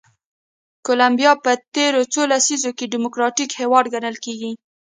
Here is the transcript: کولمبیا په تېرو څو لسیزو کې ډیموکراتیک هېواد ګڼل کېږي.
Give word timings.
کولمبیا 0.85 1.31
په 1.43 1.51
تېرو 1.75 2.01
څو 2.13 2.21
لسیزو 2.31 2.71
کې 2.77 2.91
ډیموکراتیک 2.93 3.49
هېواد 3.61 3.85
ګڼل 3.93 4.15
کېږي. 4.25 4.51